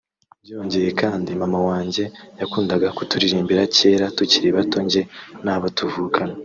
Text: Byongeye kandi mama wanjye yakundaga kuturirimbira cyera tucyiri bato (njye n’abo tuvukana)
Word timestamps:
Byongeye 0.43 0.89
kandi 1.01 1.29
mama 1.41 1.59
wanjye 1.69 2.03
yakundaga 2.39 2.87
kuturirimbira 2.97 3.61
cyera 3.75 4.05
tucyiri 4.17 4.49
bato 4.57 4.77
(njye 4.85 5.01
n’abo 5.43 5.67
tuvukana) 5.77 6.35